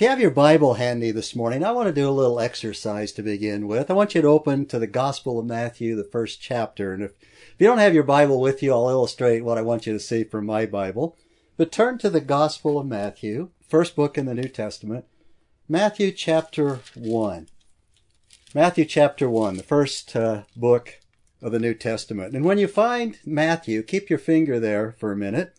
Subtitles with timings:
[0.00, 3.12] If you have your Bible handy this morning, I want to do a little exercise
[3.12, 3.90] to begin with.
[3.90, 6.94] I want you to open to the Gospel of Matthew, the first chapter.
[6.94, 9.86] And if, if you don't have your Bible with you, I'll illustrate what I want
[9.86, 11.18] you to see from my Bible.
[11.58, 15.04] But turn to the Gospel of Matthew, first book in the New Testament,
[15.68, 17.48] Matthew chapter 1.
[18.54, 20.98] Matthew chapter 1, the first uh, book
[21.42, 22.34] of the New Testament.
[22.34, 25.54] And when you find Matthew, keep your finger there for a minute.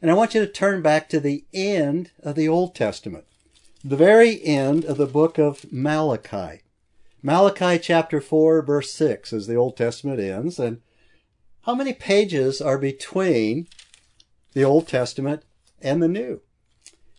[0.00, 3.24] And I want you to turn back to the end of the Old Testament
[3.82, 6.60] the very end of the book of Malachi.
[7.22, 10.58] Malachi chapter 4 verse 6 as the Old Testament ends.
[10.58, 10.80] And
[11.62, 13.68] how many pages are between
[14.52, 15.44] the Old Testament
[15.80, 16.40] and the New?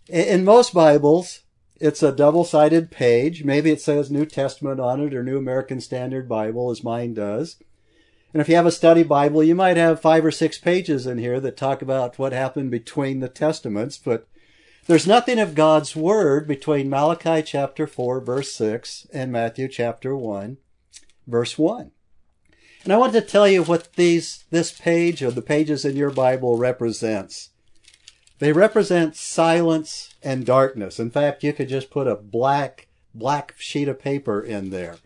[0.07, 1.41] In most Bibles,
[1.79, 3.43] it's a double-sided page.
[3.43, 7.57] Maybe it says New Testament on it or New American Standard Bible as mine does.
[8.33, 11.17] And if you have a study Bible, you might have five or six pages in
[11.17, 14.27] here that talk about what happened between the testaments, but
[14.91, 20.57] there's nothing of God's word between Malachi chapter 4 verse 6 and Matthew chapter 1
[21.25, 21.91] verse 1.
[22.83, 26.09] And I want to tell you what these, this page or the pages in your
[26.09, 27.51] Bible represents.
[28.39, 30.99] They represent silence and darkness.
[30.99, 34.97] In fact, you could just put a black, black sheet of paper in there.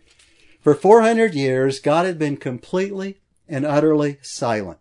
[0.62, 4.80] For 400 years, God had been completely and utterly silent.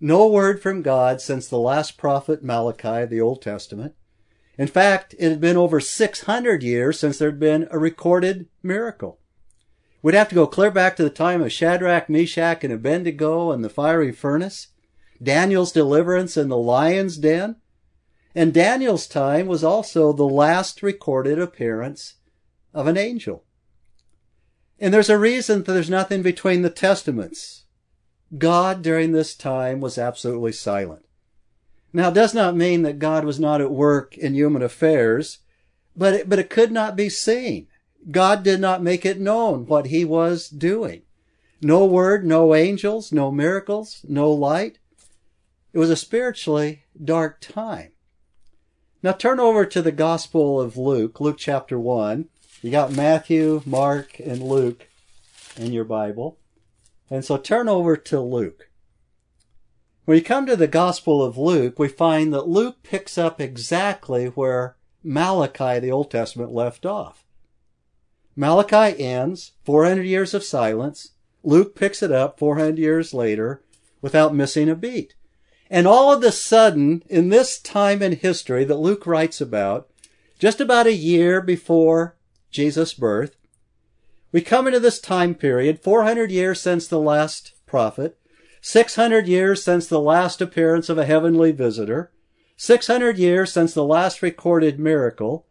[0.00, 3.94] No word from God since the last prophet Malachi of the Old Testament.
[4.58, 9.18] In fact, it had been over 600 years since there had been a recorded miracle.
[10.02, 13.64] We'd have to go clear back to the time of Shadrach, Meshach, and Abednego and
[13.64, 14.68] the fiery furnace,
[15.22, 17.56] Daniel's deliverance in the lion's den,
[18.34, 22.14] and Daniel's time was also the last recorded appearance
[22.74, 23.44] of an angel.
[24.78, 27.64] And there's a reason that there's nothing between the testaments.
[28.36, 31.04] God during this time was absolutely silent.
[31.92, 35.38] Now, it does not mean that God was not at work in human affairs,
[35.94, 37.66] but it, but it could not be seen.
[38.10, 41.02] God did not make it known what he was doing.
[41.60, 44.78] No word, no angels, no miracles, no light.
[45.72, 47.92] It was a spiritually dark time.
[49.02, 52.28] Now turn over to the Gospel of Luke, Luke chapter 1.
[52.62, 54.88] You got Matthew, Mark, and Luke
[55.56, 56.38] in your Bible.
[57.10, 58.68] And so turn over to Luke.
[60.04, 64.26] When you come to the Gospel of Luke, we find that Luke picks up exactly
[64.26, 64.74] where
[65.04, 67.24] Malachi, the Old Testament, left off.
[68.34, 71.12] Malachi ends, 400 years of silence.
[71.44, 73.62] Luke picks it up 400 years later
[74.00, 75.14] without missing a beat.
[75.70, 79.88] And all of a sudden, in this time in history that Luke writes about,
[80.38, 82.16] just about a year before
[82.50, 83.36] Jesus' birth,
[84.32, 88.18] we come into this time period, 400 years since the last prophet,
[88.64, 92.12] 600 years since the last appearance of a heavenly visitor,
[92.56, 95.46] 600 years since the last recorded miracle,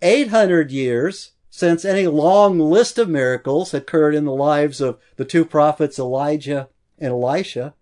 [0.00, 5.44] 800 years since any long list of miracles occurred in the lives of the two
[5.44, 6.68] prophets Elijah
[7.00, 7.74] and Elisha.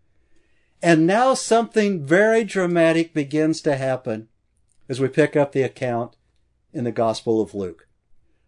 [0.83, 4.29] And now something very dramatic begins to happen
[4.89, 6.17] as we pick up the account
[6.73, 7.87] in the Gospel of Luke.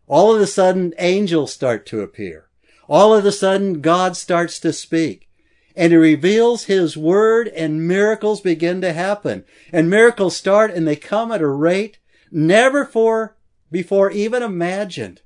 [0.07, 2.49] All of a sudden, angels start to appear.
[2.89, 5.29] All of a sudden, God starts to speak
[5.75, 9.45] and he reveals his word and miracles begin to happen.
[9.73, 11.99] And miracles start and they come at a rate
[12.31, 13.37] never for
[13.71, 15.23] before even imagined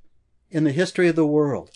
[0.51, 1.71] in the history of the world.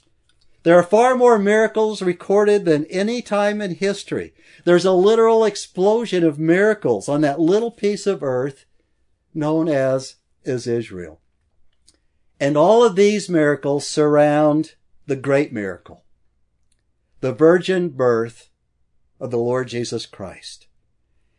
[0.62, 4.34] There are far more miracles recorded than any time in history.
[4.64, 8.66] There's a literal explosion of miracles on that little piece of earth
[9.32, 11.20] known as, as Israel.
[12.38, 14.74] And all of these miracles surround
[15.06, 16.04] the great miracle,
[17.20, 18.49] the virgin birth
[19.20, 20.66] of the Lord Jesus Christ.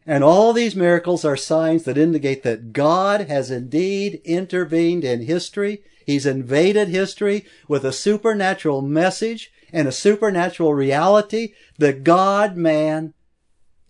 [0.05, 5.83] And all these miracles are signs that indicate that God has indeed intervened in history.
[6.05, 13.13] He's invaded history with a supernatural message and a supernatural reality, the God man,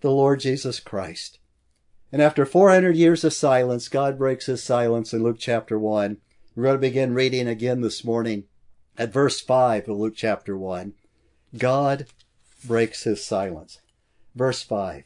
[0.02, 1.40] the Lord Jesus Christ.
[2.12, 6.18] And after 400 years of silence, God breaks his silence in Luke chapter 1.
[6.56, 8.44] We're going to begin reading again this morning
[8.98, 10.94] at verse 5 of Luke chapter 1.
[11.58, 12.08] God
[12.66, 13.80] breaks his silence.
[14.36, 15.04] Verse 5.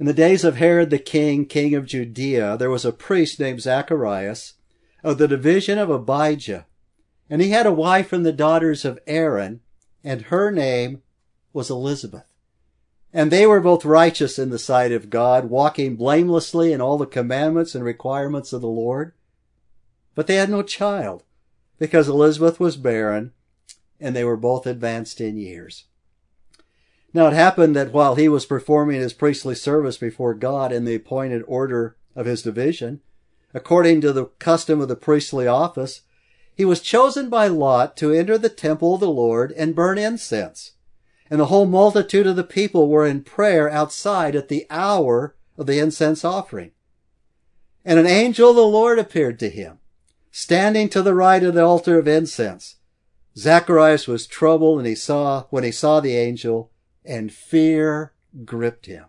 [0.00, 3.60] In the days of Herod the king, king of Judea, there was a priest named
[3.60, 4.54] Zacharias
[5.04, 6.66] of the division of Abijah.
[7.30, 9.60] And he had a wife from the daughters of Aaron,
[10.02, 11.02] and her name
[11.52, 12.24] was Elizabeth.
[13.12, 17.06] And they were both righteous in the sight of God, walking blamelessly in all the
[17.06, 19.12] commandments and requirements of the Lord.
[20.14, 21.22] But they had no child,
[21.78, 23.32] because Elizabeth was barren,
[24.00, 25.84] and they were both advanced in years.
[27.14, 30.94] Now it happened that while he was performing his priestly service before God in the
[30.94, 33.00] appointed order of his division,
[33.52, 36.02] according to the custom of the priestly office,
[36.54, 40.72] he was chosen by Lot to enter the temple of the Lord and burn incense.
[41.30, 45.66] And the whole multitude of the people were in prayer outside at the hour of
[45.66, 46.72] the incense offering.
[47.84, 49.78] And an angel of the Lord appeared to him,
[50.30, 52.76] standing to the right of the altar of incense.
[53.36, 56.70] Zacharias was troubled and he saw, when he saw the angel,
[57.04, 58.12] and fear
[58.44, 59.04] gripped him.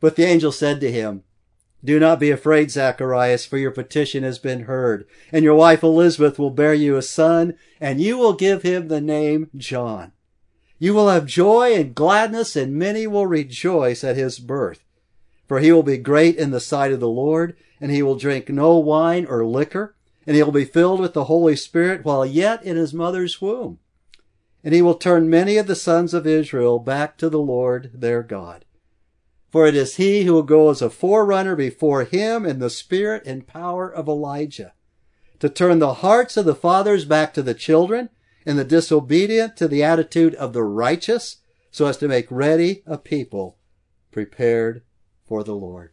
[0.00, 1.22] But the angel said to him,
[1.84, 6.38] Do not be afraid, Zacharias, for your petition has been heard, and your wife Elizabeth
[6.38, 10.12] will bear you a son, and you will give him the name John.
[10.78, 14.84] You will have joy and gladness, and many will rejoice at his birth.
[15.46, 18.48] For he will be great in the sight of the Lord, and he will drink
[18.48, 19.94] no wine or liquor,
[20.26, 23.78] and he will be filled with the Holy Spirit while yet in his mother's womb.
[24.66, 28.24] And he will turn many of the sons of Israel back to the Lord their
[28.24, 28.64] God.
[29.48, 33.22] For it is he who will go as a forerunner before him in the spirit
[33.24, 34.72] and power of Elijah,
[35.38, 38.10] to turn the hearts of the fathers back to the children,
[38.44, 41.36] and the disobedient to the attitude of the righteous,
[41.70, 43.58] so as to make ready a people
[44.10, 44.82] prepared
[45.24, 45.92] for the Lord.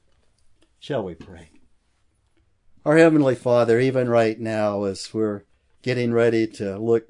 [0.80, 1.52] Shall we pray?
[2.84, 5.44] Our Heavenly Father, even right now, as we're
[5.84, 7.06] getting ready to look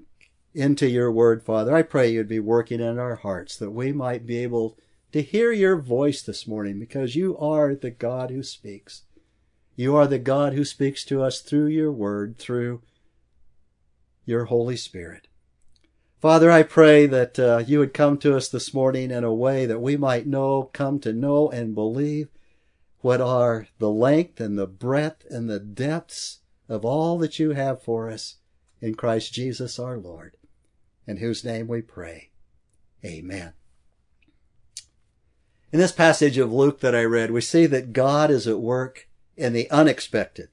[0.53, 4.25] into your word, Father, I pray you'd be working in our hearts that we might
[4.25, 4.77] be able
[5.11, 9.03] to hear your voice this morning because you are the God who speaks.
[9.75, 12.81] You are the God who speaks to us through your word, through
[14.25, 15.27] your Holy Spirit.
[16.21, 19.65] Father, I pray that uh, you would come to us this morning in a way
[19.65, 22.29] that we might know, come to know and believe
[23.01, 26.39] what are the length and the breadth and the depths
[26.69, 28.35] of all that you have for us
[28.79, 30.37] in Christ Jesus our Lord,
[31.07, 32.29] in whose name we pray.
[33.03, 33.53] Amen.
[35.71, 39.07] In this passage of Luke that I read, we see that God is at work
[39.35, 40.49] in the unexpected.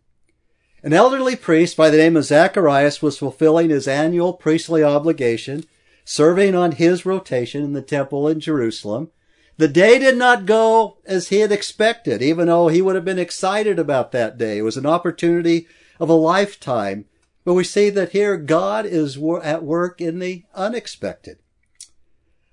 [0.82, 5.64] An elderly priest by the name of Zacharias was fulfilling his annual priestly obligation,
[6.04, 9.10] serving on his rotation in the temple in Jerusalem.
[9.58, 13.18] The day did not go as he had expected, even though he would have been
[13.18, 14.56] excited about that day.
[14.56, 15.66] It was an opportunity
[16.00, 17.04] of a lifetime.
[17.50, 21.38] But we see that here God is at work in the unexpected.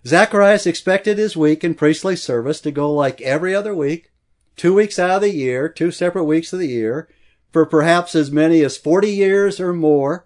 [0.08, 4.10] Zacharias expected his week in priestly service to go like every other week,
[4.56, 7.08] two weeks out of the year, two separate weeks of the year,
[7.52, 10.26] for perhaps as many as 40 years or more.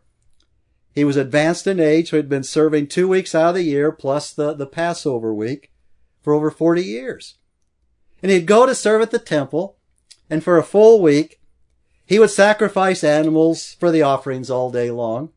[0.96, 3.92] He was advanced in age, so he'd been serving two weeks out of the year
[3.92, 5.70] plus the, the Passover week
[6.22, 7.36] for over 40 years.
[8.24, 9.76] And he'd go to serve at the temple,
[10.30, 11.41] and for a full week,
[12.06, 15.30] he would sacrifice animals for the offerings all day long,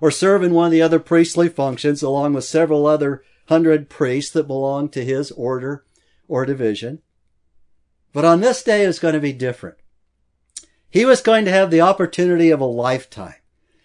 [0.00, 4.32] or serve in one of the other priestly functions along with several other hundred priests
[4.32, 5.84] that belonged to his order
[6.28, 7.00] or division.
[8.12, 9.76] But on this day, it's going to be different.
[10.90, 13.34] He was going to have the opportunity of a lifetime.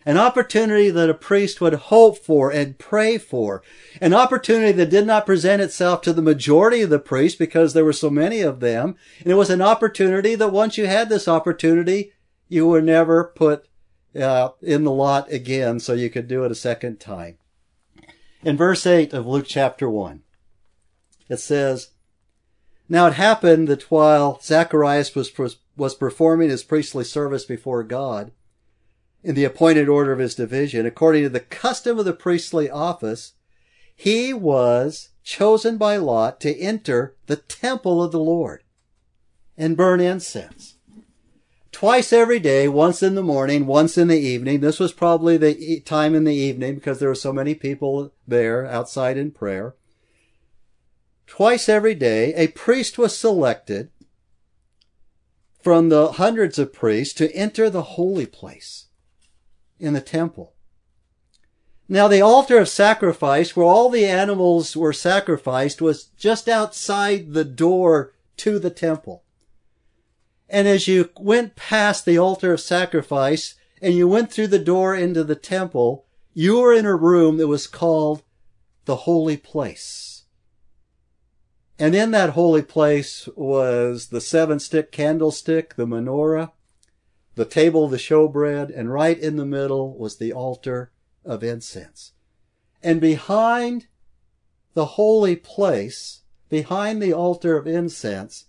[0.05, 3.63] An opportunity that a priest would hope for and pray for.
[4.01, 7.85] An opportunity that did not present itself to the majority of the priests because there
[7.85, 8.95] were so many of them.
[9.21, 12.11] And it was an opportunity that once you had this opportunity,
[12.49, 13.67] you were never put
[14.15, 17.37] uh, in the lot again so you could do it a second time.
[18.43, 20.21] In verse 8 of Luke chapter 1,
[21.29, 21.91] it says,
[22.89, 25.31] Now it happened that while Zacharias was
[25.75, 28.31] was performing his priestly service before God
[29.23, 33.33] in the appointed order of his division, according to the custom of the priestly office,
[33.95, 38.63] he was chosen by Lot to enter the temple of the Lord
[39.57, 40.75] and burn incense.
[41.71, 44.59] Twice every day, once in the morning, once in the evening.
[44.59, 48.65] This was probably the time in the evening because there were so many people there
[48.67, 49.75] outside in prayer.
[51.25, 53.89] Twice every day, a priest was selected
[55.61, 58.87] from the hundreds of priests to enter the holy place
[59.79, 60.53] in the temple.
[61.89, 67.43] Now the altar of sacrifice where all the animals were sacrificed was just outside the
[67.43, 69.23] door to the temple.
[70.49, 74.95] And as you went past the altar of sacrifice and you went through the door
[74.95, 78.23] into the temple, you were in a room that was called
[78.85, 80.23] the holy place.
[81.79, 86.51] And in that holy place was the seven stick candlestick, the menorah,
[87.35, 90.91] the table of the showbread, and right in the middle was the altar
[91.25, 92.11] of incense.
[92.81, 93.87] And behind
[94.73, 98.45] the holy place, behind the altar of incense,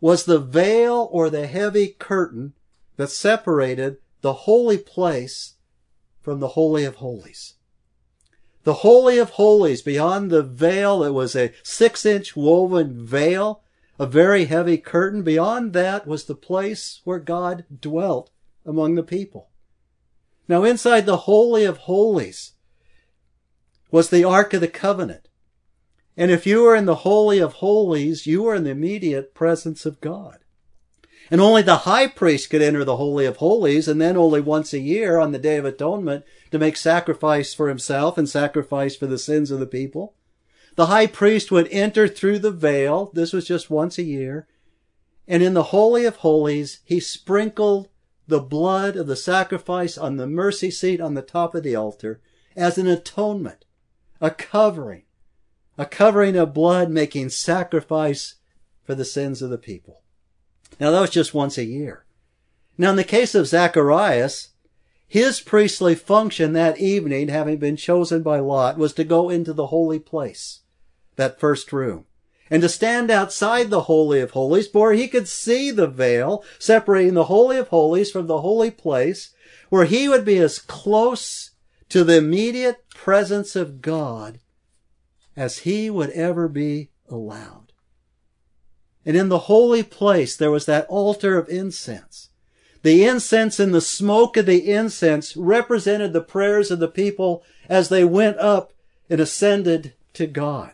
[0.00, 2.54] was the veil or the heavy curtain
[2.96, 5.54] that separated the holy place
[6.20, 7.54] from the Holy of Holies.
[8.64, 13.62] The Holy of Holies, beyond the veil, it was a six inch woven veil
[13.98, 15.22] a very heavy curtain.
[15.22, 18.30] Beyond that was the place where God dwelt
[18.64, 19.50] among the people.
[20.48, 22.52] Now inside the Holy of Holies
[23.90, 25.28] was the Ark of the Covenant.
[26.16, 29.84] And if you were in the Holy of Holies, you were in the immediate presence
[29.84, 30.38] of God.
[31.30, 34.72] And only the high priest could enter the Holy of Holies, and then only once
[34.72, 39.06] a year on the Day of Atonement to make sacrifice for himself and sacrifice for
[39.06, 40.14] the sins of the people.
[40.76, 43.10] The high priest would enter through the veil.
[43.14, 44.48] This was just once a year.
[45.28, 47.88] And in the Holy of Holies, he sprinkled
[48.26, 52.20] the blood of the sacrifice on the mercy seat on the top of the altar
[52.56, 53.64] as an atonement,
[54.20, 55.02] a covering,
[55.76, 58.36] a covering of blood making sacrifice
[58.84, 60.02] for the sins of the people.
[60.80, 62.04] Now that was just once a year.
[62.76, 64.50] Now in the case of Zacharias,
[65.06, 69.68] his priestly function that evening, having been chosen by Lot, was to go into the
[69.68, 70.60] holy place,
[71.16, 72.06] that first room,
[72.50, 77.14] and to stand outside the Holy of Holies, where he could see the veil separating
[77.14, 79.34] the Holy of Holies from the holy place,
[79.70, 81.50] where he would be as close
[81.88, 84.40] to the immediate presence of God
[85.36, 87.72] as he would ever be allowed.
[89.06, 92.30] And in the holy place, there was that altar of incense.
[92.82, 97.88] The incense and the smoke of the incense represented the prayers of the people as
[97.88, 98.72] they went up
[99.08, 100.72] and ascended to God.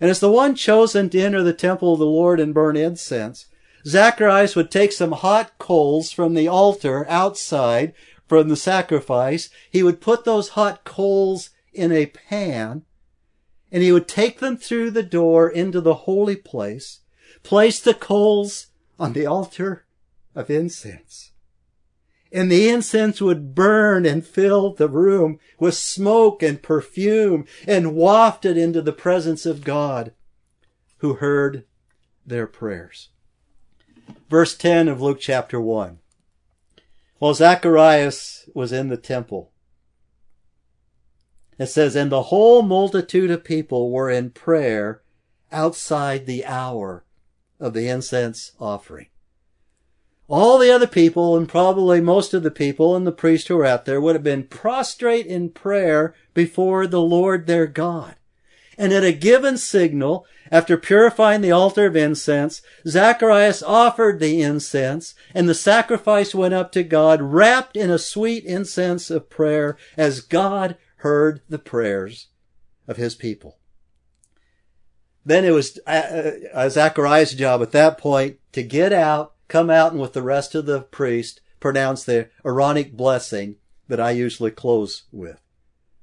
[0.00, 3.46] And as the one chosen to enter the temple of the Lord and burn incense,
[3.86, 7.92] Zacharias would take some hot coals from the altar outside
[8.26, 9.50] from the sacrifice.
[9.70, 12.84] He would put those hot coals in a pan
[13.70, 17.00] and he would take them through the door into the holy place,
[17.42, 19.84] place the coals on the altar
[20.34, 21.32] of incense.
[22.34, 28.56] And the incense would burn and fill the room with smoke and perfume and wafted
[28.56, 30.12] into the presence of God
[30.98, 31.64] who heard
[32.26, 33.10] their prayers.
[34.28, 36.00] Verse 10 of Luke chapter 1.
[37.18, 39.52] While Zacharias was in the temple,
[41.56, 45.02] it says, and the whole multitude of people were in prayer
[45.52, 47.04] outside the hour
[47.60, 49.06] of the incense offering.
[50.26, 53.66] All the other people, and probably most of the people and the priests who were
[53.66, 58.16] out there, would have been prostrate in prayer before the Lord their God.
[58.78, 65.14] And at a given signal, after purifying the altar of incense, Zacharias offered the incense,
[65.34, 70.20] and the sacrifice went up to God, wrapped in a sweet incense of prayer, as
[70.20, 72.28] God heard the prayers
[72.88, 73.58] of his people.
[75.24, 79.92] Then it was uh, uh, Zacharias' job at that point to get out, come out,
[79.92, 83.54] and with the rest of the priest pronounce the Aaronic blessing
[83.86, 85.40] that I usually close with.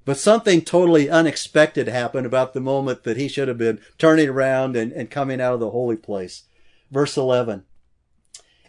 [0.05, 4.77] But something totally unexpected happened about the moment that he should have been turning around
[4.77, 6.43] and, and coming out of the holy place.
[6.91, 7.65] Verse 11.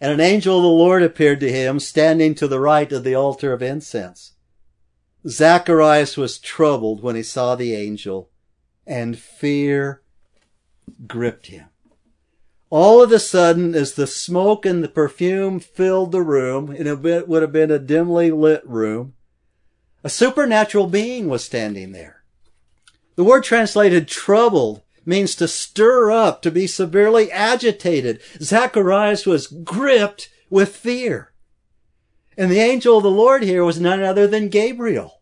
[0.00, 3.14] And an angel of the Lord appeared to him standing to the right of the
[3.14, 4.32] altar of incense.
[5.28, 8.30] Zacharias was troubled when he saw the angel,
[8.84, 10.02] and fear
[11.06, 11.68] gripped him.
[12.74, 17.28] All of a sudden, as the smoke and the perfume filled the room, and it
[17.28, 19.12] would have been a dimly lit room,
[20.02, 22.22] a supernatural being was standing there.
[23.14, 28.22] The word translated troubled means to stir up, to be severely agitated.
[28.40, 31.34] Zacharias was gripped with fear.
[32.38, 35.20] And the angel of the Lord here was none other than Gabriel.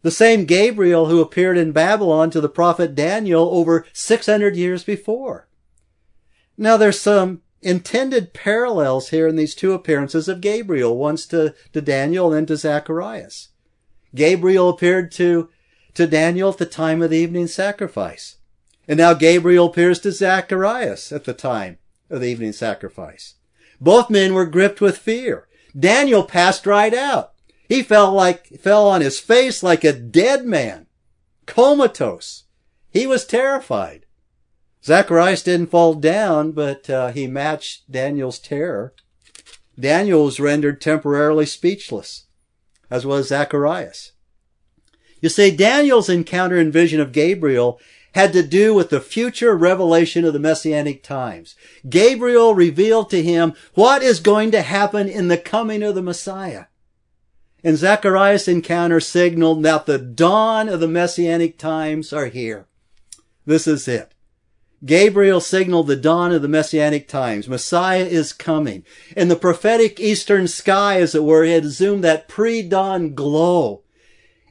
[0.00, 5.46] The same Gabriel who appeared in Babylon to the prophet Daniel over 600 years before.
[6.62, 11.80] Now there's some intended parallels here in these two appearances of Gabriel, once to, to
[11.80, 13.48] Daniel and to Zacharias.
[14.14, 15.48] Gabriel appeared to,
[15.94, 18.36] to Daniel at the time of the evening sacrifice.
[18.86, 21.78] And now Gabriel appears to Zacharias at the time
[22.08, 23.34] of the evening sacrifice.
[23.80, 25.48] Both men were gripped with fear.
[25.76, 27.32] Daniel passed right out.
[27.68, 30.86] He fell like, fell on his face like a dead man.
[31.44, 32.44] Comatose.
[32.88, 34.01] He was terrified.
[34.84, 38.94] Zacharias didn't fall down, but uh, he matched Daniel's terror.
[39.78, 42.26] Daniel was rendered temporarily speechless,
[42.90, 44.12] as was Zacharias.
[45.20, 47.80] You see, Daniel's encounter and vision of Gabriel
[48.14, 51.54] had to do with the future revelation of the messianic times.
[51.88, 56.64] Gabriel revealed to him what is going to happen in the coming of the Messiah.
[57.64, 62.66] And Zacharias' encounter signaled that the dawn of the messianic times are here.
[63.46, 64.12] This is it.
[64.84, 67.48] Gabriel signaled the dawn of the messianic times.
[67.48, 68.84] Messiah is coming.
[69.16, 73.82] In the prophetic eastern sky, as it were, had assumed that pre-dawn glow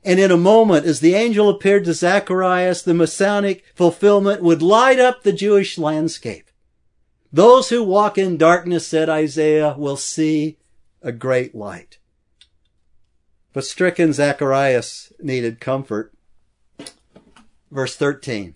[0.04, 5.00] And in a moment, as the angel appeared to Zacharias, the Messianic fulfillment would light
[5.00, 6.50] up the Jewish landscape.
[7.32, 10.58] Those who walk in darkness, said Isaiah, will see
[11.04, 12.00] a great light.
[13.54, 16.14] But stricken Zacharias needed comfort.
[17.70, 18.56] Verse 13.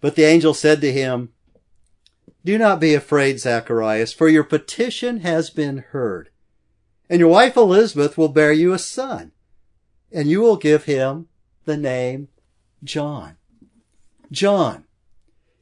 [0.00, 1.30] But the angel said to him,
[2.44, 6.30] Do not be afraid, Zacharias, for your petition has been heard.
[7.10, 9.32] And your wife Elizabeth will bear you a son,
[10.12, 11.28] and you will give him
[11.64, 12.28] the name
[12.84, 13.36] John.
[14.30, 14.84] John.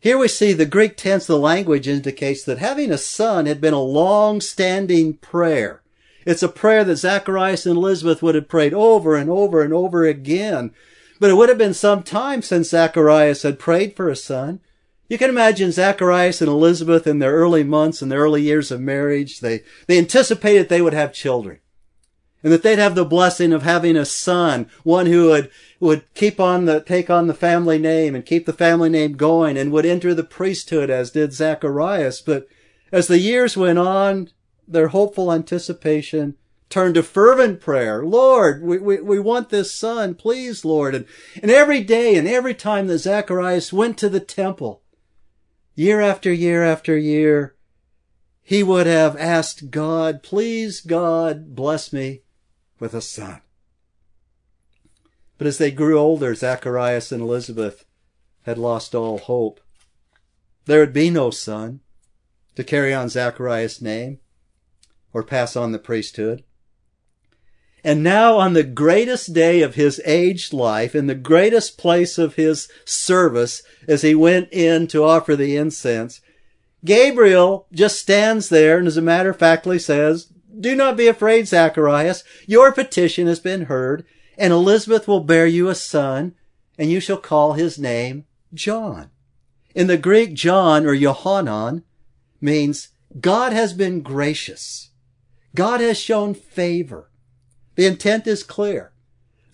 [0.01, 3.61] Here we see the Greek tense of the language indicates that having a son had
[3.61, 5.83] been a long-standing prayer.
[6.25, 10.05] It's a prayer that Zacharias and Elizabeth would have prayed over and over and over
[10.05, 10.73] again
[11.19, 14.61] but it would have been some time since Zacharias had prayed for a son.
[15.09, 18.81] You can imagine Zacharias and Elizabeth in their early months and their early years of
[18.81, 19.41] marriage.
[19.41, 21.61] They, they anticipated they would have children
[22.47, 26.39] and that they'd have the blessing of having a son, one who would, would keep
[26.39, 29.85] on the, take on the family name and keep the family name going and would
[29.85, 32.21] enter the priesthood as did Zacharias.
[32.21, 32.47] But
[32.93, 34.31] as the years went on,
[34.69, 36.37] their hopeful anticipation
[36.69, 38.05] turn to fervent prayer.
[38.05, 40.95] Lord, we, we, we want this son, please, Lord.
[40.95, 41.07] And,
[41.41, 44.83] and every day and every time that Zacharias went to the temple,
[45.75, 47.55] year after year after year,
[48.43, 52.23] he would have asked God, please, God, bless me
[52.79, 53.41] with a son.
[55.39, 57.85] But as they grew older, Zacharias and Elizabeth
[58.43, 59.61] had lost all hope.
[60.65, 61.81] There would be no son
[62.55, 64.19] to carry on Zacharias' name
[65.13, 66.45] or pass on the priesthood.
[67.87, 72.35] And now on the greatest day of his aged life, in the greatest place of
[72.35, 76.21] his service, as he went in to offer the incense,
[76.85, 81.47] Gabriel just stands there and as a matter of factly says, do not be afraid,
[81.47, 82.25] Zacharias.
[82.45, 84.05] Your petition has been heard
[84.37, 86.35] and Elizabeth will bear you a son
[86.77, 89.11] and you shall call his name John.
[89.77, 91.85] In the Greek, John or Yohanan
[92.41, 92.89] means
[93.21, 94.91] God has been gracious.
[95.55, 97.13] God has shown favor.
[97.77, 98.93] The intent is clear.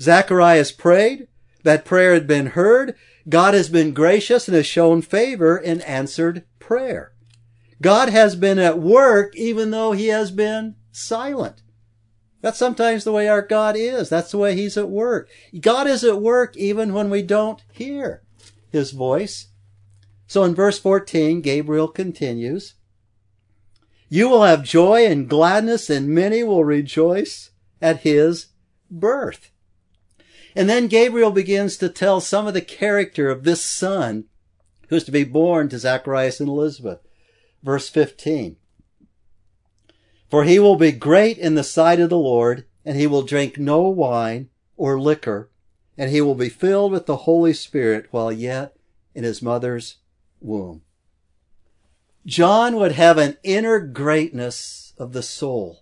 [0.00, 1.28] Zacharias prayed.
[1.64, 2.96] That prayer had been heard.
[3.28, 7.12] God has been gracious and has shown favor in answered prayer.
[7.80, 11.62] God has been at work even though he has been silent.
[12.40, 14.08] That's sometimes the way our God is.
[14.08, 15.28] That's the way he's at work.
[15.60, 18.22] God is at work even when we don't hear
[18.70, 19.48] his voice.
[20.26, 22.74] So in verse 14, Gabriel continues,
[24.08, 27.51] You will have joy and gladness and many will rejoice
[27.82, 28.46] at his
[28.90, 29.50] birth.
[30.54, 34.24] And then Gabriel begins to tell some of the character of this son
[34.88, 37.00] who's to be born to Zacharias and Elizabeth.
[37.62, 38.56] Verse 15.
[40.30, 43.58] For he will be great in the sight of the Lord, and he will drink
[43.58, 45.50] no wine or liquor,
[45.96, 48.76] and he will be filled with the Holy Spirit while yet
[49.14, 49.96] in his mother's
[50.40, 50.82] womb.
[52.24, 55.81] John would have an inner greatness of the soul.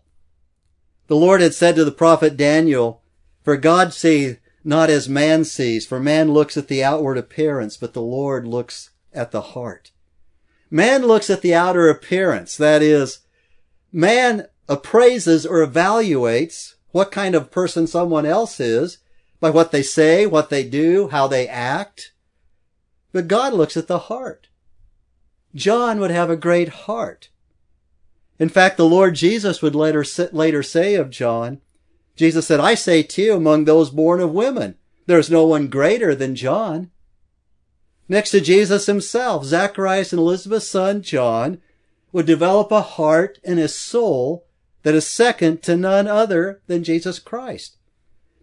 [1.11, 3.03] The Lord had said to the prophet Daniel,
[3.43, 7.95] For God sees not as man sees, for man looks at the outward appearance, but
[7.95, 9.91] the Lord looks at the heart.
[10.71, 12.57] Man looks at the outer appearance.
[12.57, 13.23] That is,
[13.91, 18.99] man appraises or evaluates what kind of person someone else is
[19.41, 22.13] by what they say, what they do, how they act.
[23.11, 24.47] But God looks at the heart.
[25.57, 27.31] John would have a great heart.
[28.41, 31.61] In fact, the Lord Jesus would later, later say of John,
[32.17, 36.15] Jesus said, I say to you, among those born of women, there's no one greater
[36.15, 36.91] than John.
[38.09, 41.61] Next to Jesus himself, Zacharias and Elizabeth's son, John,
[42.13, 44.47] would develop a heart and a soul
[44.85, 47.77] that is second to none other than Jesus Christ.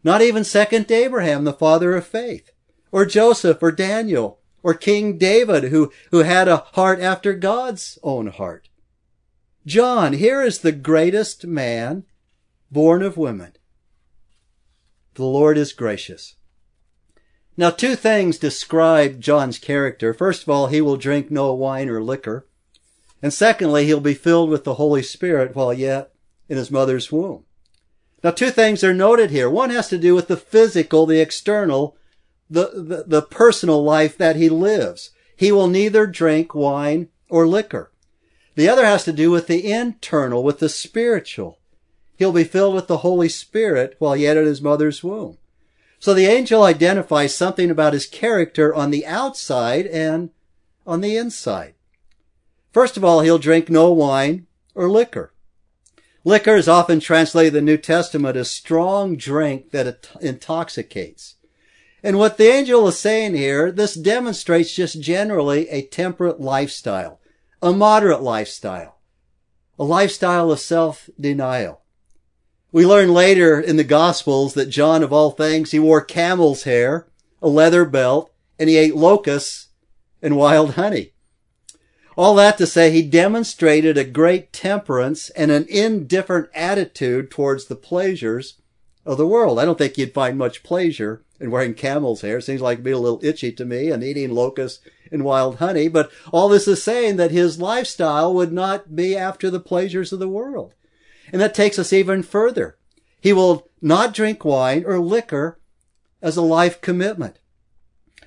[0.03, 2.51] Not even second to Abraham, the father of faith,
[2.91, 8.27] or Joseph, or Daniel, or King David, who, who had a heart after God's own
[8.27, 8.69] heart.
[9.67, 12.05] John, here is the greatest man
[12.71, 13.51] born of women.
[15.15, 16.35] The Lord is gracious.
[17.57, 20.13] Now, two things describe John's character.
[20.13, 22.47] First of all, he will drink no wine or liquor.
[23.21, 26.13] And secondly, he'll be filled with the Holy Spirit while yet
[26.47, 27.43] in his mother's womb.
[28.23, 29.49] Now, two things are noted here.
[29.49, 31.97] One has to do with the physical, the external,
[32.49, 35.09] the, the, the personal life that he lives.
[35.35, 37.91] He will neither drink wine or liquor.
[38.57, 41.59] The other has to do with the internal, with the spiritual.
[42.17, 45.37] He'll be filled with the Holy Spirit while yet in his mother's womb.
[45.99, 50.31] So the angel identifies something about his character on the outside and
[50.87, 51.75] on the inside.
[52.71, 55.33] First of all, he'll drink no wine or liquor.
[56.23, 61.35] Liquor is often translated in the New Testament as strong drink that intoxicates.
[62.01, 67.16] And what the angel is saying here, this demonstrates just generally a temperate lifestyle,
[67.61, 68.99] a moderate lifestyle,
[69.79, 71.81] a lifestyle of self-denial.
[72.71, 77.07] We learn later in the Gospels that John, of all things, he wore camel's hair,
[77.41, 79.69] a leather belt, and he ate locusts
[80.21, 81.13] and wild honey.
[82.15, 87.75] All that to say, he demonstrated a great temperance and an indifferent attitude towards the
[87.75, 88.59] pleasures
[89.07, 89.57] of the world.
[89.57, 92.41] I don't think you'd find much pleasure in wearing camel's hair.
[92.41, 95.87] Seems like it'd be a little itchy to me and eating locusts and wild honey.
[95.87, 100.19] But all this is saying that his lifestyle would not be after the pleasures of
[100.19, 100.73] the world.
[101.31, 102.77] And that takes us even further.
[103.21, 105.59] He will not drink wine or liquor
[106.21, 107.39] as a life commitment.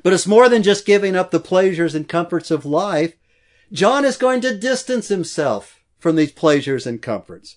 [0.03, 3.14] But it's more than just giving up the pleasures and comforts of life.
[3.71, 7.57] John is going to distance himself from these pleasures and comforts.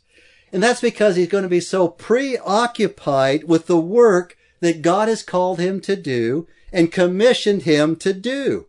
[0.53, 5.23] And that's because he's going to be so preoccupied with the work that God has
[5.23, 8.67] called him to do and commissioned him to do.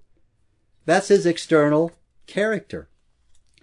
[0.87, 1.92] That's his external
[2.27, 2.88] character.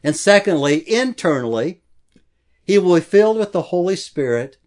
[0.04, 1.82] And secondly, internally,
[2.64, 4.58] he will be filled with the Holy Spirit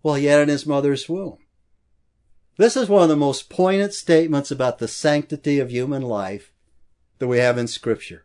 [0.00, 1.38] while yet in his mother's womb.
[2.56, 6.52] This is one of the most poignant statements about the sanctity of human life
[7.18, 8.24] that we have in scripture.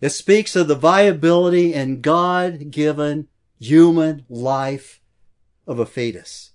[0.00, 3.28] It speaks of the viability and God-given
[3.60, 5.00] human life
[5.66, 6.50] of a fetus.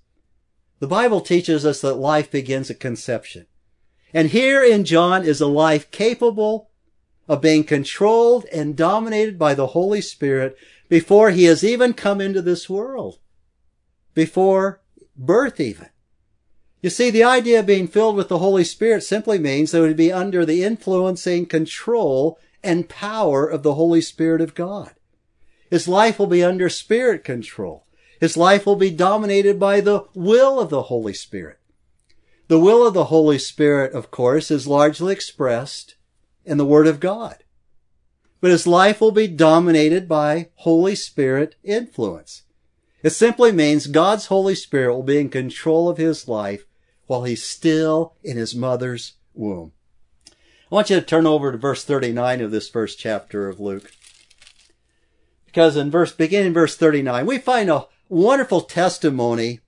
[0.80, 3.46] The Bible teaches us that life begins at conception.
[4.14, 6.70] And here in John is a life capable
[7.28, 10.58] of being controlled and dominated by the Holy Spirit
[10.90, 13.20] before he has even come into this world.
[14.14, 14.82] Before
[15.16, 15.90] birth even.
[16.82, 19.82] You see, the idea of being filled with the Holy Spirit simply means that it
[19.82, 24.94] would be under the influencing control and power of the Holy Spirit of God.
[25.70, 27.86] His life will be under spirit control.
[28.20, 31.60] His life will be dominated by the will of the Holy Spirit.
[32.48, 35.96] The will of the Holy Spirit, of course, is largely expressed
[36.46, 37.44] in the Word of God.
[38.40, 42.44] But his life will be dominated by Holy Spirit influence.
[43.02, 46.66] It simply means God's Holy Spirit will be in control of his life
[47.08, 49.74] while he's still in his mother's womb.
[50.72, 53.92] I want you to turn over to verse 39 of this first chapter of Luke.
[55.56, 59.62] Because in verse, beginning verse 39, we find a wonderful testimony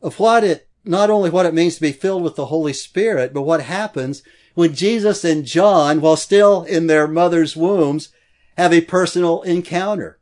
[0.00, 3.34] of what it, not only what it means to be filled with the Holy Spirit,
[3.34, 4.22] but what happens
[4.54, 8.10] when Jesus and John, while still in their mother's wombs,
[8.56, 10.20] have a personal encounter.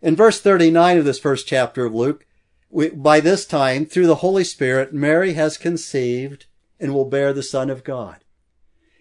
[0.00, 2.24] In verse 39 of this first chapter of Luke,
[2.70, 6.46] we, by this time, through the Holy Spirit, Mary has conceived
[6.78, 8.18] and will bear the Son of God.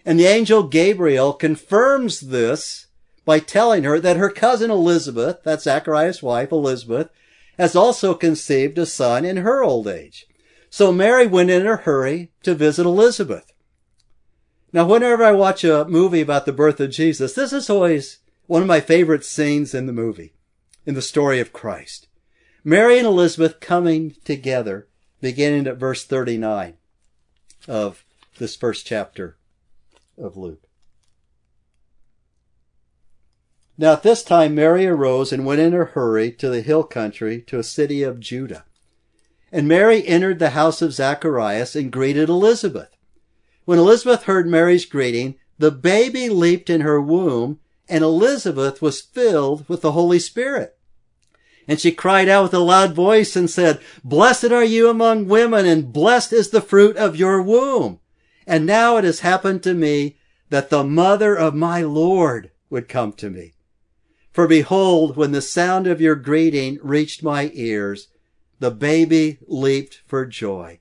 [0.04, 2.88] And the angel Gabriel confirms this
[3.26, 7.10] by telling her that her cousin Elizabeth, that's Zachariah's wife, Elizabeth,
[7.58, 10.26] has also conceived a son in her old age.
[10.70, 13.54] So Mary went in a hurry to visit Elizabeth.
[14.72, 18.64] Now, whenever I watch a movie about the birth of Jesus, this is always one
[18.64, 20.34] of my favorite scenes in the movie,
[20.86, 22.08] in the story of Christ.
[22.64, 24.88] Mary and Elizabeth coming together,
[25.22, 26.74] beginning at verse 39
[27.68, 28.04] of
[28.40, 29.38] this first chapter
[30.18, 30.64] of Luke.
[33.76, 37.42] Now at this time Mary arose and went in a hurry to the hill country
[37.48, 38.66] to a city of Judah.
[39.52, 42.90] And Mary entered the house of Zacharias and greeted Elizabeth.
[43.66, 47.60] When Elizabeth heard Mary's greeting, the baby leaped in her womb
[47.90, 50.78] and Elizabeth was filled with the Holy Spirit.
[51.68, 55.66] And she cried out with a loud voice and said, Blessed are you among women
[55.66, 58.00] and blessed is the fruit of your womb.
[58.46, 60.18] And now it has happened to me
[60.50, 63.54] that the mother of my Lord would come to me.
[64.34, 68.08] For behold, when the sound of your greeting reached my ears,
[68.60, 70.80] the baby leaped for joy.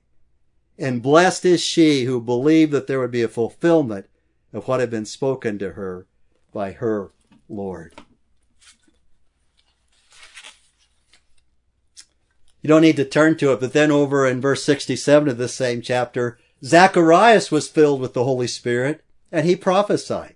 [0.77, 4.07] And blessed is she who believed that there would be a fulfillment
[4.51, 6.07] of what had been spoken to her
[6.51, 7.11] by her
[7.47, 7.93] Lord.
[12.63, 15.53] You don't need to turn to it, but then over in verse 67 of this
[15.53, 20.35] same chapter, Zacharias was filled with the Holy Spirit and he prophesied.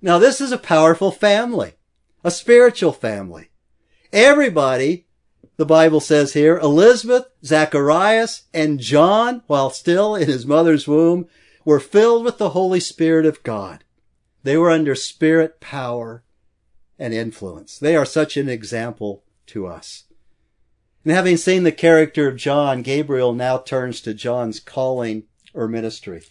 [0.00, 1.74] Now this is a powerful family,
[2.24, 3.50] a spiritual family.
[4.10, 5.06] Everybody,
[5.58, 11.26] the Bible says here, Elizabeth, Zacharias, and John, while still in his mother's womb,
[11.64, 13.84] were filled with the Holy Spirit of God.
[14.42, 16.24] They were under spirit power
[16.98, 17.78] and influence.
[17.78, 20.04] They are such an example to us.
[21.04, 26.22] And having seen the character of John, Gabriel now turns to John's calling or ministry.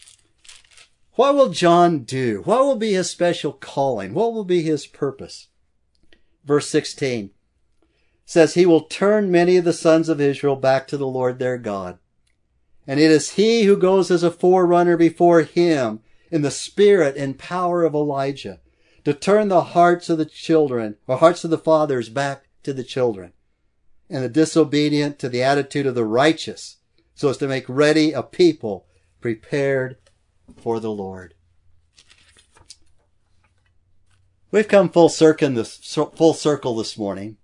[1.13, 2.41] What will John do?
[2.45, 4.15] What will be his special calling?
[4.15, 5.49] What will be his purpose?
[6.45, 7.31] Verse 16.
[8.25, 11.57] says he will turn many of the sons of Israel back to the Lord their
[11.57, 11.99] God.
[12.85, 16.01] And it is he who goes as a forerunner before him
[16.31, 18.59] in the spirit and power of Elijah
[19.05, 22.83] to turn the hearts of the children or hearts of the fathers back to the
[22.83, 23.33] children
[24.09, 26.77] and the disobedient to the attitude of the righteous
[27.15, 28.85] so as to make ready a people
[29.21, 29.97] prepared
[30.57, 31.35] for the Lord.
[34.53, 35.77] We've come full circle this,
[36.15, 37.37] full circle this morning.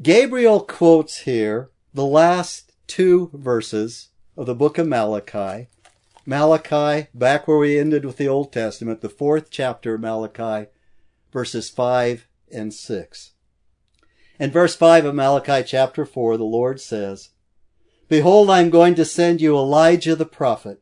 [0.00, 5.66] Gabriel quotes here the last two verses of the book of Malachi.
[6.24, 10.70] Malachi, back where we ended with the Old Testament, the fourth chapter of Malachi,
[11.32, 13.32] verses 5 and 6.
[14.38, 17.30] In verse 5 of Malachi chapter 4, the Lord says,
[18.08, 20.80] Behold, I am going to send you Elijah the prophet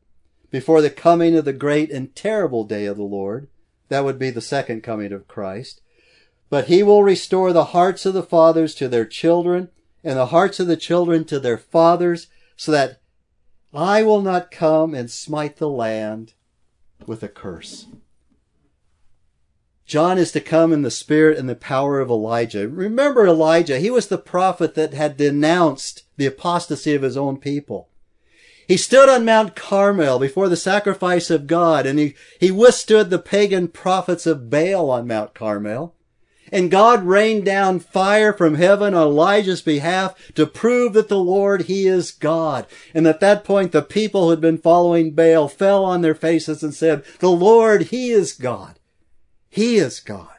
[0.50, 3.48] before the coming of the great and terrible day of the Lord.
[3.88, 5.80] That would be the second coming of Christ.
[6.50, 9.68] But he will restore the hearts of the fathers to their children
[10.02, 13.00] and the hearts of the children to their fathers so that
[13.72, 16.34] I will not come and smite the land
[17.06, 17.86] with a curse.
[19.84, 22.68] John is to come in the spirit and the power of Elijah.
[22.68, 27.88] Remember Elijah, he was the prophet that had denounced the apostasy of his own people.
[28.68, 33.18] He stood on Mount Carmel before the sacrifice of God and he, he withstood the
[33.18, 35.94] pagan prophets of Baal on Mount Carmel.
[36.52, 41.62] And God rained down fire from heaven on Elijah's behalf to prove that the Lord,
[41.62, 42.66] He is God.
[42.94, 46.62] And at that point, the people who had been following Baal fell on their faces
[46.62, 48.78] and said, the Lord, He is God.
[49.50, 50.38] He is God.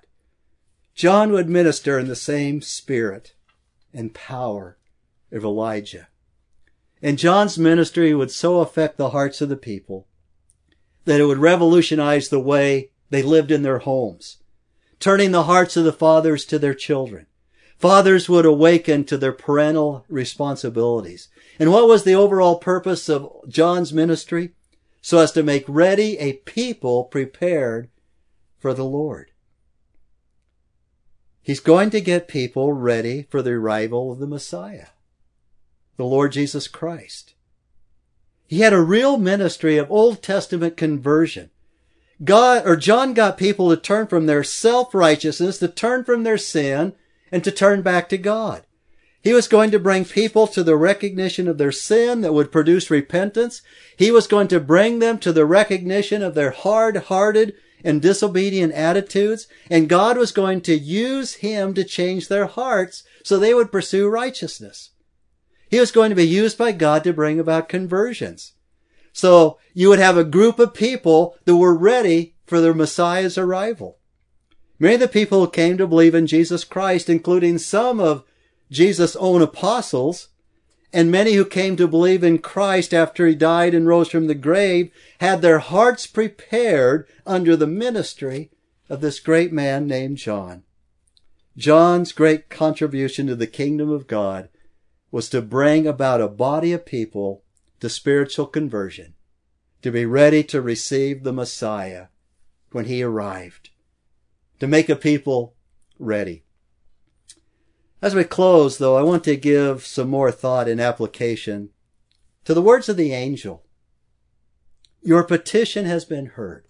[0.96, 3.34] John would minister in the same spirit
[3.94, 4.78] and power
[5.32, 6.09] of Elijah.
[7.02, 10.08] And John's ministry would so affect the hearts of the people
[11.06, 14.38] that it would revolutionize the way they lived in their homes,
[15.00, 17.26] turning the hearts of the fathers to their children.
[17.78, 21.30] Fathers would awaken to their parental responsibilities.
[21.58, 24.52] And what was the overall purpose of John's ministry?
[25.02, 27.90] So as to make ready a people prepared
[28.58, 29.32] for the Lord.
[31.42, 34.88] He's going to get people ready for the arrival of the Messiah
[36.00, 37.34] the Lord Jesus Christ.
[38.48, 41.50] He had a real ministry of Old Testament conversion.
[42.24, 46.94] God or John got people to turn from their self-righteousness, to turn from their sin,
[47.34, 48.64] and to turn back to God.
[49.22, 52.90] He was going to bring people to the recognition of their sin that would produce
[52.90, 53.62] repentance.
[53.98, 59.48] He was going to bring them to the recognition of their hard-hearted and disobedient attitudes.
[59.70, 64.08] And God was going to use him to change their hearts so they would pursue
[64.08, 64.92] righteousness.
[65.70, 68.54] He was going to be used by God to bring about conversions.
[69.14, 73.98] So you would have a group of people that were ready for the Messiah's arrival.
[74.80, 78.24] Many of the people who came to believe in Jesus Christ, including some of
[78.72, 80.30] Jesus' own apostles,
[80.92, 84.36] and many who came to believe in Christ after he died and rose from the
[84.36, 88.50] grave, had their hearts prepared under the ministry
[88.90, 90.64] of this great man named John.
[91.58, 94.50] John's great contribution to the kingdom of God
[95.12, 97.44] was to bring about a body of people
[97.80, 99.16] to spiritual conversion,
[99.82, 102.08] to be ready to receive the Messiah
[102.72, 103.70] when he arrived,
[104.60, 105.56] to make a people
[105.98, 106.44] ready.
[108.02, 111.70] As we close, though, I want to give some more thought and application
[112.46, 113.64] to the words of the angel.
[115.02, 116.68] Your petition has been heard.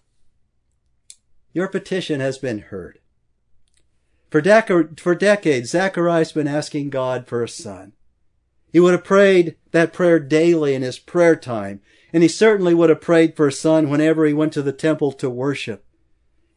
[1.52, 2.98] Your petition has been heard.
[4.30, 7.92] For, dec- for decades, Zacharias has been asking God for a son.
[8.72, 11.80] He would have prayed that prayer daily in his prayer time.
[12.12, 15.12] And he certainly would have prayed for a son whenever he went to the temple
[15.12, 15.84] to worship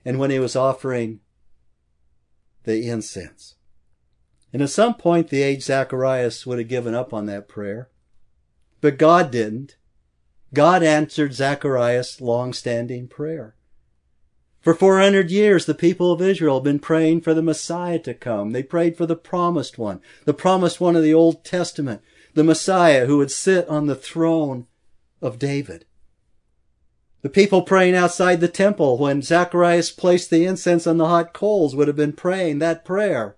[0.03, 1.19] and when he was offering
[2.63, 3.55] the incense.
[4.51, 7.89] And at some point, the aged Zacharias would have given up on that prayer.
[8.81, 9.77] But God didn't.
[10.53, 13.55] God answered Zacharias' long-standing prayer.
[14.63, 18.51] For 400 years, the people of Israel have been praying for the Messiah to come.
[18.51, 22.01] They prayed for the promised one, the promised one of the Old Testament,
[22.33, 24.67] the Messiah who would sit on the throne
[25.21, 25.83] of David.
[27.23, 31.75] The people praying outside the temple when Zacharias placed the incense on the hot coals
[31.75, 33.35] would have been praying that prayer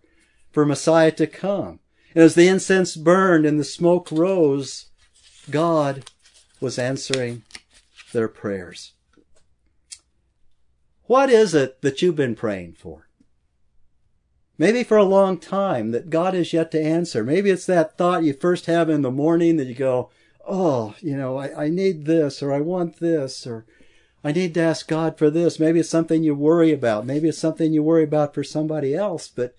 [0.51, 1.79] for Messiah to come.
[2.13, 4.89] And as the incense burned and the smoke rose,
[5.49, 6.05] God
[6.61, 7.41] was answering
[8.13, 8.93] their prayers.
[11.07, 13.07] What is it that you've been praying for?
[14.57, 17.23] Maybe for a long time that God has yet to answer.
[17.23, 20.09] Maybe it's that thought you first have in the morning that you go,
[20.47, 23.65] oh, you know, I, I need this or I want this or
[24.23, 25.59] I need to ask God for this.
[25.59, 27.05] Maybe it's something you worry about.
[27.05, 29.53] Maybe it's something you worry about for somebody else, but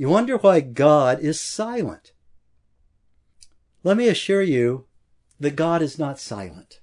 [0.00, 2.12] You wonder why God is silent.
[3.84, 4.86] Let me assure you
[5.38, 6.80] that God is not silent.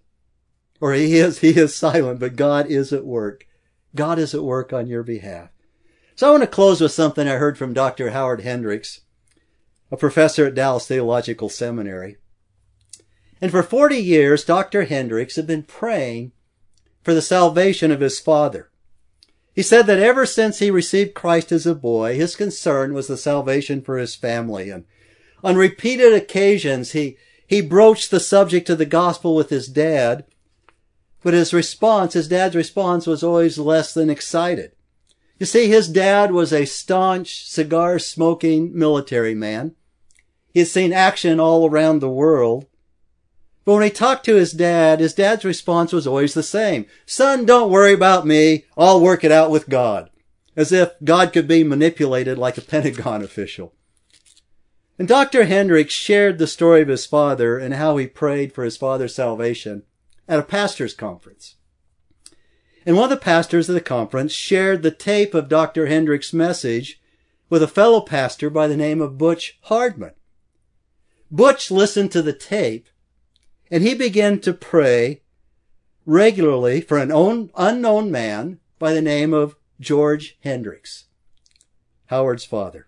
[0.79, 3.47] Or he is, he is silent, but God is at work.
[3.95, 5.49] God is at work on your behalf.
[6.15, 8.09] So I want to close with something I heard from Dr.
[8.09, 9.01] Howard Hendricks,
[9.91, 12.17] a professor at Dallas Theological Seminary.
[13.39, 14.85] And for 40 years, Dr.
[14.85, 16.31] Hendricks had been praying
[17.03, 18.69] for the salvation of his father.
[19.53, 23.17] He said that ever since he received Christ as a boy, his concern was the
[23.17, 24.69] salvation for his family.
[24.69, 24.85] And
[25.43, 30.25] on repeated occasions, he, he broached the subject of the gospel with his dad,
[31.23, 34.71] but his response, his dad's response was always less than excited.
[35.39, 39.75] You see, his dad was a staunch cigar smoking military man.
[40.51, 42.65] He had seen action all around the world.
[43.63, 46.85] But when he talked to his dad, his dad's response was always the same.
[47.05, 48.65] Son, don't worry about me.
[48.77, 50.09] I'll work it out with God.
[50.55, 53.73] As if God could be manipulated like a Pentagon official.
[54.97, 55.43] And Dr.
[55.43, 59.83] Hendricks shared the story of his father and how he prayed for his father's salvation
[60.27, 61.55] at a pastor's conference.
[62.85, 65.87] And one of the pastors of the conference shared the tape of Dr.
[65.87, 67.01] Hendricks' message
[67.49, 70.13] with a fellow pastor by the name of Butch Hardman.
[71.29, 72.87] Butch listened to the tape
[73.69, 75.21] and he began to pray
[76.05, 81.05] regularly for an unknown man by the name of George Hendricks,
[82.05, 82.87] Howard's father.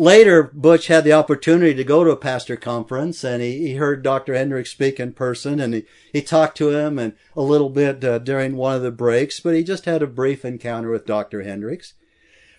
[0.00, 4.04] Later, Butch had the opportunity to go to a pastor conference and he, he heard
[4.04, 4.32] Dr.
[4.32, 8.20] Hendricks speak in person and he, he talked to him and a little bit uh,
[8.20, 11.42] during one of the breaks, but he just had a brief encounter with Dr.
[11.42, 11.94] Hendricks.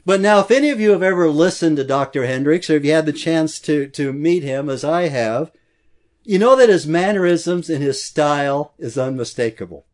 [0.06, 2.26] But now, if any of you have ever listened to Dr.
[2.26, 5.50] Hendricks or if you had the chance to, to meet him as I have,
[6.26, 9.86] you know that his mannerisms and his style is unmistakable.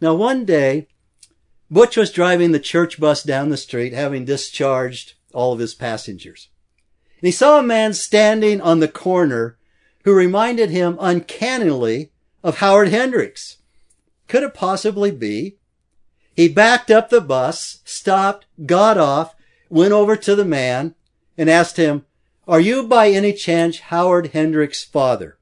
[0.00, 0.88] Now one day,
[1.70, 6.48] Butch was driving the church bus down the street, having discharged all of his passengers.
[7.20, 9.58] And he saw a man standing on the corner
[10.04, 12.10] who reminded him uncannily
[12.42, 13.58] of Howard Hendricks.
[14.28, 15.56] Could it possibly be?
[16.34, 19.34] He backed up the bus, stopped, got off,
[19.68, 20.94] went over to the man,
[21.38, 22.04] and asked him,
[22.46, 25.38] are you by any chance Howard Hendricks' father?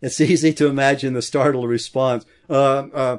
[0.00, 2.26] It's easy to imagine the startled response.
[2.50, 3.18] Uh, uh,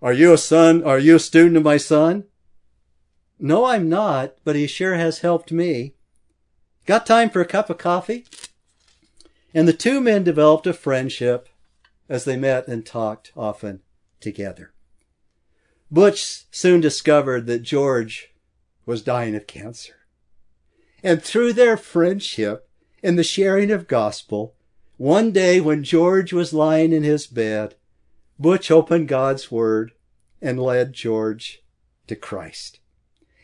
[0.00, 0.84] are you a son?
[0.84, 2.24] Are you a student of my son?
[3.44, 5.94] No, I'm not, but he sure has helped me.
[6.86, 8.24] Got time for a cup of coffee?
[9.52, 11.48] And the two men developed a friendship
[12.08, 13.80] as they met and talked often
[14.20, 14.72] together.
[15.90, 18.32] Butch soon discovered that George
[18.86, 20.06] was dying of cancer.
[21.02, 22.70] And through their friendship
[23.02, 24.54] and the sharing of gospel,
[24.98, 27.74] one day when George was lying in his bed,
[28.38, 29.90] Butch opened God's word
[30.40, 31.64] and led George
[32.06, 32.78] to Christ.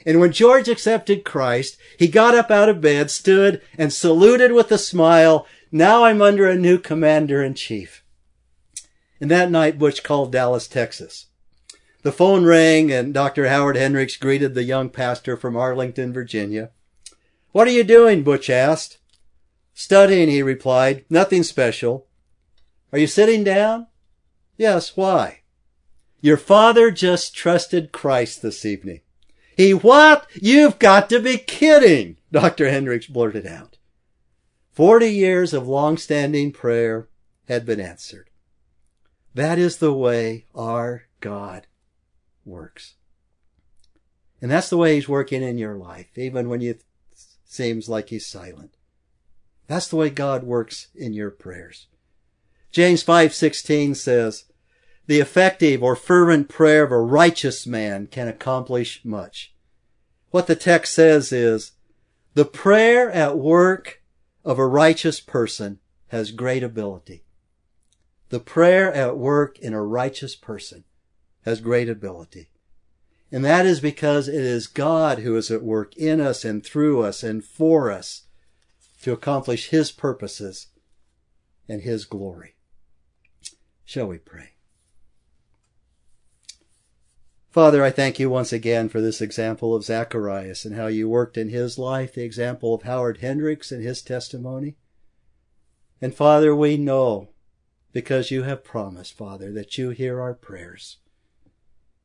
[0.07, 4.71] And when George accepted Christ, he got up out of bed, stood, and saluted with
[4.71, 5.47] a smile.
[5.71, 8.05] Now I'm under a new commander in chief.
[9.21, 11.27] And that night, Butch called Dallas, Texas.
[12.03, 13.49] The phone rang and Dr.
[13.49, 16.71] Howard Hendricks greeted the young pastor from Arlington, Virginia.
[17.51, 18.23] What are you doing?
[18.23, 18.99] Butch asked.
[19.75, 21.05] Studying, he replied.
[21.11, 22.07] Nothing special.
[22.93, 23.89] Are you sitting down?
[24.57, 25.41] Yes, why?
[26.21, 29.01] Your father just trusted Christ this evening.
[29.59, 30.29] He what?
[30.35, 32.71] You've got to be kidding, Dr.
[32.71, 33.77] Hendricks blurted out.
[34.71, 37.09] Forty years of long-standing prayer
[37.49, 38.31] had been answered.
[39.35, 41.67] That is the way our God
[42.45, 42.95] works.
[44.41, 46.85] And that's the way he's working in your life, even when it
[47.45, 48.77] seems like he's silent.
[49.67, 51.89] That's the way God works in your prayers.
[52.71, 54.45] James 5:16 says,
[55.09, 59.55] "The effective or fervent prayer of a righteous man can accomplish much."
[60.31, 61.73] What the text says is,
[62.35, 64.03] "The prayer at work
[64.45, 67.25] of a righteous person has great ability."
[68.29, 70.85] The prayer at work in a righteous person
[71.41, 72.51] has great ability.
[73.33, 77.03] And that is because it is God who is at work in us and through
[77.03, 78.27] us and for us
[79.01, 80.67] to accomplish His purposes
[81.67, 82.57] and His glory.
[83.87, 84.58] Shall we pray?
[87.59, 91.37] Father, I thank you once again for this example of Zacharias and how you worked
[91.37, 94.77] in his life, the example of Howard Hendricks and his testimony.
[96.01, 97.31] And Father, we know
[97.93, 100.99] because you have promised, Father, that you hear our prayers.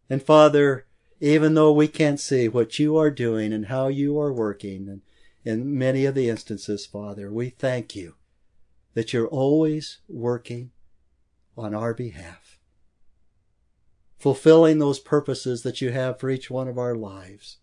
[0.10, 0.88] And Father,
[1.20, 5.02] even though we can't see what you are doing and how you are working and
[5.46, 8.16] in many of the instances, Father, we thank you
[8.96, 10.72] that you're always working
[11.56, 12.43] on our behalf,
[14.24, 17.58] fulfilling those purposes that you have for each one of our lives,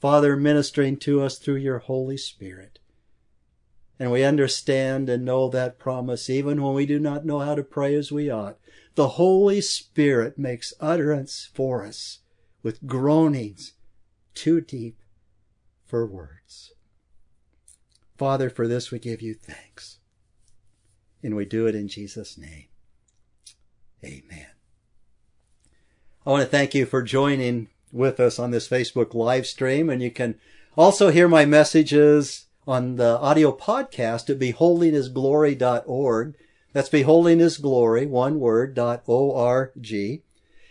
[0.00, 2.78] Father, ministering to us through your Holy Spirit.
[3.98, 7.62] And we understand and know that promise even when we do not know how to
[7.62, 8.56] pray as we ought.
[8.94, 12.20] The Holy Spirit makes utterance for us
[12.62, 13.74] with groanings
[14.32, 15.02] too deep
[15.84, 16.72] for words.
[18.16, 19.98] Father, for this we give you thanks.
[21.22, 22.68] And we do it in Jesus' name.
[24.02, 24.57] Amen.
[26.28, 29.88] I want to thank you for joining with us on this Facebook live stream.
[29.88, 30.34] And you can
[30.76, 36.34] also hear my messages on the audio podcast at beholdinghisglory.org.
[36.74, 40.22] That's beholding his glory, one word, dot O-R-G.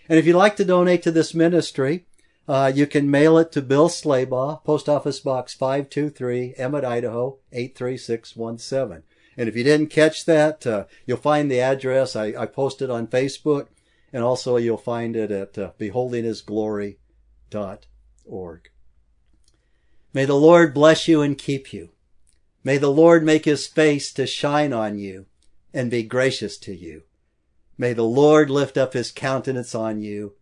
[0.08, 2.06] And if you'd like to donate to this ministry,
[2.48, 9.02] uh, you can mail it to Bill Slaybaugh, Post Office Box 523, Emmett, Idaho, 83617.
[9.36, 12.16] And if you didn't catch that, uh, you'll find the address.
[12.16, 13.70] I, I posted on Facebook,
[14.14, 18.70] and also you'll find it at uh, beholdinghisglory.org.
[20.14, 21.92] May the Lord bless you and keep you.
[22.64, 25.28] May the Lord make his face to shine on you
[25.74, 27.04] and be gracious to you.
[27.78, 30.34] May the Lord lift up his countenance on you.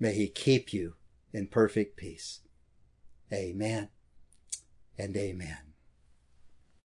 [0.00, 0.94] May he keep you
[1.32, 2.40] in perfect peace.
[3.32, 3.88] Amen
[4.98, 5.71] and amen.